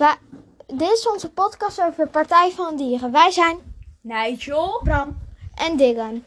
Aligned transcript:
Wij, 0.00 0.16
dit 0.66 0.90
is 0.90 1.08
onze 1.08 1.32
podcast 1.32 1.80
over 1.82 2.04
de 2.04 2.10
Partij 2.10 2.50
van 2.50 2.76
Dieren. 2.76 3.12
Wij 3.12 3.30
zijn 3.30 3.74
Nigel. 4.00 4.80
Bram 4.82 5.18
en 5.54 5.76
Dylan. 5.76 6.22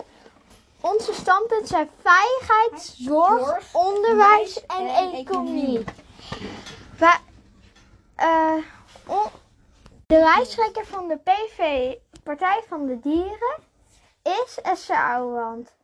Onze 0.81 1.13
standpunten 1.13 1.67
zijn 1.67 1.89
veiligheid, 2.01 2.81
zorg, 2.97 3.39
Zorg, 3.45 3.73
onderwijs 3.73 4.65
en, 4.65 4.87
en 4.87 5.11
economie. 5.11 5.83
Wij, 6.97 7.17
eh, 8.15 8.55
on- 9.07 9.31
de 10.05 10.17
lijsttrekker 10.17 10.85
van 10.85 11.07
de 11.07 11.17
PV, 11.17 11.93
Partij 12.23 12.63
van 12.67 12.85
de 12.85 12.99
Dieren, 12.99 13.59
is 14.23 14.59
Esther 14.61 14.97
Ouwehand. 14.97 15.75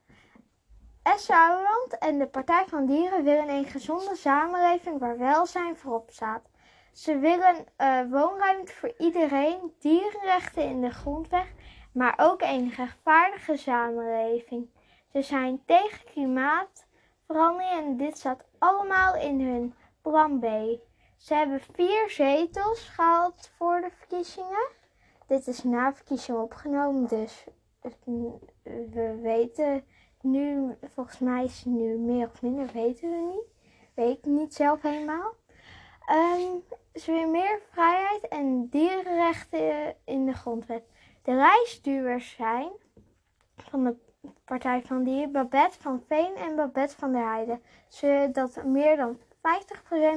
Esther 1.04 1.36
Ouwehand 1.36 1.98
en 2.00 2.20
de 2.20 2.28
Partij 2.28 2.66
van 2.68 2.86
Dieren 2.86 3.24
willen 3.24 3.50
een 3.50 3.66
gezonde 3.66 4.16
samenleving 4.16 5.00
waar 5.00 5.18
welzijn 5.18 5.78
voorop 5.78 6.10
staat. 6.12 6.49
Ze 6.94 7.18
willen 7.18 7.56
eh, 7.76 8.02
woonruimte 8.10 8.74
voor 8.74 8.94
iedereen, 8.98 9.74
dierenrechten 9.80 10.64
in 10.64 10.82
de 10.82 10.90
grondweg, 10.90 11.54
maar 11.94 12.14
ook 12.18 12.42
een 12.42 12.70
rechtvaardige 12.70 13.58
samenleving. 13.58 14.70
Ze 15.12 15.22
zijn 15.22 15.62
tegen 15.66 16.06
klimaatverandering 16.06 17.72
en 17.72 17.98
dit 17.98 18.18
staat 18.18 18.46
allemaal 18.58 19.16
in 19.16 19.42
hun 19.42 19.74
plan 20.02 20.40
B. 20.40 20.46
Ze 21.18 21.34
hebben 21.34 21.62
vier 21.74 22.10
zetels 22.10 22.90
gehaald 22.90 23.52
voor 23.58 23.82
de 23.82 23.90
verkiezingen. 23.98 24.68
Dit 25.28 25.48
is 25.48 25.64
na 25.64 25.94
verkiezingen 25.94 26.42
opgenomen, 26.42 27.08
dus 27.08 27.46
we 28.64 29.20
weten 29.22 29.84
nu, 30.22 30.76
volgens 30.94 31.20
mij 31.20 31.44
is 31.44 31.58
het 31.58 31.74
nu 31.74 31.98
meer 31.98 32.28
of 32.28 32.42
minder, 32.42 32.70
weten 32.74 33.10
we 33.10 33.32
niet. 33.36 33.58
Weet 33.94 34.18
ik 34.18 34.26
niet 34.26 34.54
zelf 34.54 34.82
helemaal. 34.82 35.34
Ehm, 36.10 36.58
ze 36.94 37.12
meer 37.12 37.62
vrijheid 37.72 38.28
en 38.28 38.68
dierenrechten 38.70 39.96
in 40.06 40.26
de 40.26 40.34
grondwet. 40.34 40.84
De 41.24 41.34
lijstduwers 41.34 42.36
zijn 42.36 42.70
van 43.58 43.84
de 43.84 43.96
Partij 44.46 44.82
van 44.82 45.04
Dieren 45.04 45.32
Babette 45.32 45.78
van 45.82 46.04
Veen 46.08 46.36
en 46.36 46.56
Babette 46.56 46.96
van 46.96 47.12
der 47.12 47.26
Heijden. 47.26 47.62
Ze 47.88 48.06
willen 48.06 48.32
dat 48.32 48.64
meer 48.64 48.96
dan 48.96 49.18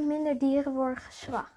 50% 0.00 0.06
minder 0.06 0.38
dieren 0.38 0.72
worden 0.72 0.96
geslacht. 0.96 1.52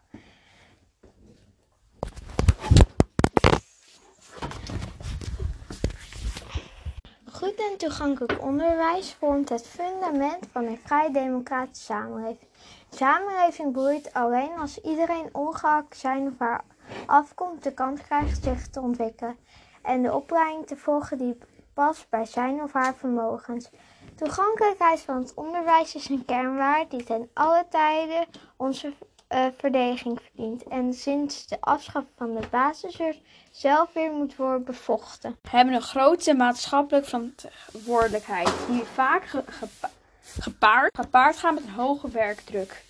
Goed 7.31 7.55
en 7.55 7.77
toegankelijk 7.77 8.42
onderwijs 8.42 9.14
vormt 9.14 9.49
het 9.49 9.67
fundament 9.67 10.47
van 10.52 10.66
een 10.66 10.80
vrij 10.83 11.11
democratische 11.11 11.86
samenleving. 11.86 12.49
Samenleving 12.95 13.71
bloeit 13.71 14.13
alleen 14.13 14.57
als 14.57 14.81
iedereen 14.81 15.29
ongeacht 15.31 15.97
zijn 15.97 16.27
of 16.27 16.33
haar 16.39 16.63
afkomst 17.05 17.63
de 17.63 17.73
kans 17.73 18.02
krijgt 18.02 18.43
zich 18.43 18.67
te 18.67 18.79
ontwikkelen 18.81 19.37
en 19.81 20.02
de 20.02 20.13
opleiding 20.13 20.67
te 20.67 20.75
volgen 20.75 21.17
die 21.17 21.37
past 21.73 22.09
bij 22.09 22.25
zijn 22.25 22.61
of 22.61 22.73
haar 22.73 22.95
vermogens. 22.95 23.69
Toegankelijkheid 24.15 24.99
van 24.99 25.17
het 25.17 25.33
onderwijs 25.33 25.95
is 25.95 26.09
een 26.09 26.25
kernwaarde 26.25 26.97
die 26.97 27.03
ten 27.03 27.29
alle 27.33 27.65
tijden 27.69 28.25
onze 28.55 28.93
eh, 29.27 29.45
verdediging 29.57 30.19
verdient 30.21 30.63
en 30.63 30.93
sinds 30.93 31.47
de 31.47 31.57
afschaffing 31.61 32.13
van 32.17 32.33
de 32.35 32.47
basisleer 32.52 33.19
zelf 33.52 33.93
weer 33.93 34.11
moet 34.11 34.35
worden 34.35 34.63
bevochten. 34.63 35.37
hebben 35.49 35.73
een 35.73 35.81
grote 35.81 36.33
maatschappelijke 36.33 37.09
verantwoordelijkheid 37.09 38.53
die 38.69 38.83
vaak 38.83 39.25
ge- 39.25 39.43
gepa- 39.47 39.89
gepaard, 40.25 40.97
gepaard 40.97 41.37
gaat 41.37 41.53
met 41.53 41.63
een 41.63 41.69
hoge 41.69 42.09
werkdruk. 42.09 42.83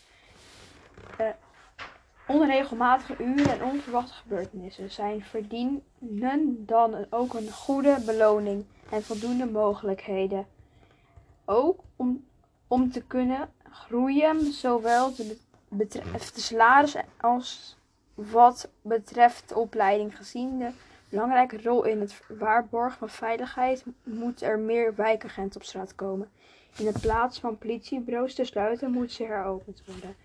Eh, 1.18 1.28
onregelmatige 2.28 3.16
uren 3.24 3.52
en 3.52 3.64
onverwachte 3.64 4.14
gebeurtenissen 4.14 4.92
zijn 4.92 5.24
verdienen 5.24 6.66
dan 6.66 7.06
ook 7.10 7.34
een 7.34 7.52
goede 7.52 7.98
beloning 8.06 8.66
en 8.90 9.04
voldoende 9.04 9.46
mogelijkheden. 9.46 10.48
Ook 11.46 11.80
om, 11.96 12.26
om 12.68 12.92
te 12.92 13.02
kunnen 13.02 13.50
groeien, 13.72 14.52
zowel 14.54 15.14
betreft 15.68 16.36
de 16.36 16.42
salaris 16.42 16.96
als 17.22 17.78
wat 18.14 18.70
betreft 18.82 19.50
de 19.50 19.56
opleiding 19.56 20.18
gezien 20.18 20.60
de 20.60 20.72
belangrijke 21.16 21.62
rol 21.62 21.84
in 21.84 22.00
het 22.00 22.22
waarborgen 22.28 22.98
van 22.98 23.10
veiligheid 23.10 23.84
moet 24.04 24.42
er 24.42 24.60
meer 24.60 24.96
wijkagenten 24.96 25.60
op 25.60 25.66
straat 25.66 25.96
komen. 25.96 26.30
In 26.78 26.86
de 26.86 27.00
plaats 27.00 27.40
van 27.40 27.58
politiebureaus 27.58 28.34
te 28.34 28.44
sluiten, 28.44 28.92
moeten 28.92 29.16
ze 29.16 29.24
heropend 29.24 29.82
worden. 29.86 30.16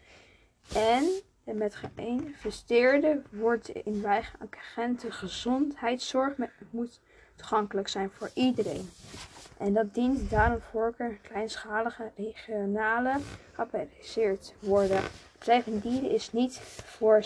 En 0.75 1.09
met 1.57 1.75
geïnvesteerde 1.75 3.23
wordt 3.31 3.69
in 3.69 4.03
wijkagenten 4.03 5.13
gezondheidszorg 5.13 6.35
moet 6.71 7.01
toegankelijk 7.37 7.89
zijn 7.89 8.11
voor 8.11 8.31
iedereen. 8.35 8.91
En 9.59 9.73
dat 9.73 9.95
dient 9.95 10.31
daarom 10.31 10.61
voorkeur 10.71 11.19
kleinschalige 11.23 12.11
regionale 12.17 13.17
georganiseerd 13.53 14.55
worden. 14.59 15.01
Van 15.39 15.79
Dieren 15.79 16.11
is 16.11 16.33
niet 16.33 16.59
voor 16.85 17.25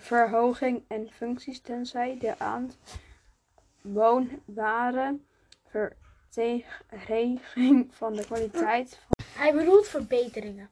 schaalverhoging 0.00 0.82
en 0.88 1.10
functies 1.10 1.60
tenzij 1.60 2.16
de 2.20 2.34
aanwoonbare 3.82 5.18
vertegering 5.68 7.88
van 7.94 8.12
de 8.12 8.24
kwaliteit 8.24 8.98
van 9.06 9.26
Hij 9.42 9.54
bedoelt 9.54 9.88
verbeteringen. 9.88 10.70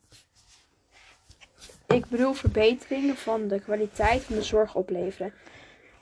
ik 1.86 2.06
bedoel 2.06 2.32
verbeteringen 2.32 3.16
van 3.16 3.48
de 3.48 3.60
kwaliteit 3.60 4.22
van 4.22 4.34
de 4.34 4.42
zorg 4.42 4.74
opleveren. 4.74 5.32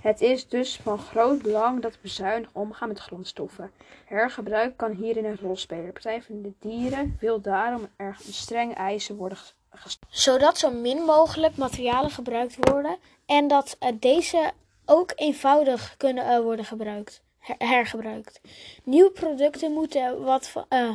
Het 0.02 0.20
is 0.20 0.48
dus 0.48 0.76
van 0.76 0.98
groot 0.98 1.42
belang 1.42 1.82
dat 1.82 1.92
we 1.92 1.98
bezuinig 2.02 2.48
omgaan 2.52 2.88
met 2.88 2.98
grondstoffen. 2.98 3.70
Hergebruik 4.04 4.76
kan 4.76 4.92
hierin 4.92 5.24
een 5.24 5.38
rol 5.38 5.56
spelen. 5.56 5.92
Partij 5.92 6.22
van 6.22 6.42
de 6.42 6.52
Dieren 6.58 7.16
wil 7.20 7.40
daarom 7.40 7.88
er 7.96 8.16
strenge 8.20 8.74
eisen 8.74 9.16
worden 9.16 9.38
ges- 9.38 9.46
gesteld. 9.46 9.60
Zodat 10.08 10.58
zo 10.58 10.70
min 10.70 11.02
mogelijk 11.02 11.56
materialen 11.56 12.10
gebruikt 12.10 12.56
worden 12.60 12.98
en 13.26 13.48
dat 13.48 13.76
eh, 13.78 13.92
deze 13.94 14.52
ook 14.84 15.12
eenvoudig 15.14 15.94
kunnen 15.96 16.26
eh, 16.26 16.38
worden 16.38 16.64
gebruikt, 16.64 17.22
her- 17.38 17.56
hergebruikt. 17.58 18.40
Nieuwe 18.84 19.10
producten 19.10 19.72
moeten 19.72 20.22
wat 20.24 20.52
eh, 20.68 20.90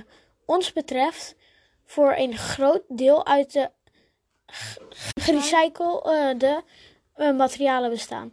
ons 0.46 0.74
betreft 0.74 1.36
voor 1.86 2.14
een 2.18 2.38
groot 2.38 2.82
deel 2.88 3.26
uit 3.26 3.54
de 3.54 3.70
gerecyclede 5.20 6.64
materialen 7.16 7.90
bestaan. 7.90 8.32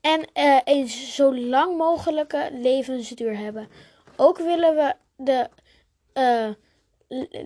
En 0.00 0.28
een 0.64 0.88
zo 0.88 1.36
lang 1.36 1.76
mogelijke 1.76 2.48
levensduur 2.52 3.36
hebben. 3.36 3.68
Ook 4.16 4.38
willen 4.38 4.74
we 4.74 4.94
de 5.16 5.48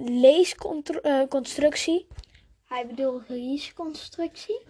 leesconstructie 0.07 2.07
Hij 2.67 2.87
bedoelt 2.87 3.23
leaseconstructie. 3.29 4.61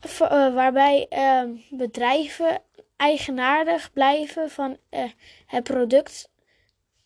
v- 0.00 0.20
eh, 0.20 0.54
waarbij 0.54 1.06
eh, 1.08 1.42
bedrijven 1.70 2.62
eigenaardig 2.96 3.92
blijven 3.92 4.50
van 4.50 4.76
eh, 4.88 5.04
het 5.46 5.64
product, 5.64 6.28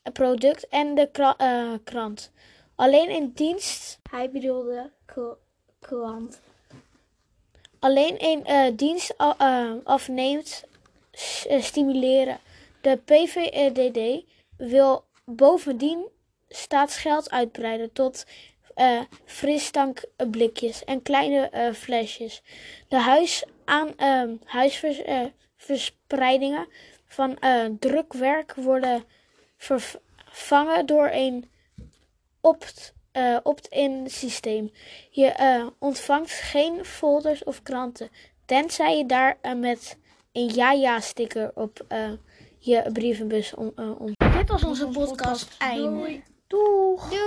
het 0.02 0.12
product 0.12 0.68
en 0.68 0.94
de 0.94 1.08
kra- 1.12 1.36
eh, 1.36 1.72
krant. 1.84 2.32
Alleen 2.74 3.08
in 3.10 3.32
dienst, 3.34 3.98
Hij 4.10 4.30
bedoelde 4.30 4.90
klant. 5.80 6.40
alleen 7.78 8.16
een 8.18 8.44
eh, 8.44 8.66
dienst 8.76 9.14
eh, 9.18 9.72
afneemt, 9.84 10.64
eh, 11.48 11.62
stimuleren. 11.62 12.38
De 12.80 12.96
PVDD 13.04 14.24
wil 14.56 15.04
bovendien 15.24 16.06
staatsgeld 16.48 17.30
uitbreiden 17.30 17.92
tot 17.92 18.24
eh 18.74 19.00
frisdrankblikjes 19.24 20.84
en 20.84 21.02
kleine 21.02 21.48
eh, 21.48 21.72
flesjes. 21.72 22.42
De 22.88 22.96
huis 22.96 23.44
aan 23.64 23.96
ehm, 23.96 24.34
huisverspreidingen 24.44 26.68
van 27.06 27.38
eh, 27.38 27.64
drukwerk 27.78 28.54
worden 28.54 29.04
vervangen 29.56 30.86
door 30.86 31.08
een 31.12 31.50
opt, 32.40 32.94
eh, 33.12 33.36
opt-in 33.42 34.10
systeem. 34.10 34.70
Je 35.10 35.26
eh, 35.26 35.66
ontvangt 35.78 36.30
geen 36.30 36.84
folders 36.84 37.44
of 37.44 37.62
kranten, 37.62 38.08
tenzij 38.44 38.98
je 38.98 39.06
daar 39.06 39.38
met 39.56 39.96
een 40.32 40.48
ja-ja-sticker 40.48 41.50
op 41.54 41.84
eh, 41.88 42.10
je 42.58 42.90
brievenbus 42.92 43.54
om, 43.54 43.72
om. 43.76 44.12
Dit 44.36 44.48
was 44.48 44.64
onze 44.64 44.86
podcast. 44.86 45.56
Einde. 45.58 46.20
Du. 46.50 46.96